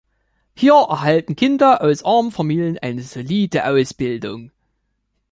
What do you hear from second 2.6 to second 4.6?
eine solide Ausbildung.